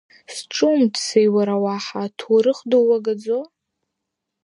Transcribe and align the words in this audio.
Зҿумҭуазеи, 0.35 1.27
уара 1.35 1.55
уаҳа, 1.63 2.01
аҭоурых 2.05 2.59
ду 2.69 2.81
уагаӡо? 2.87 3.39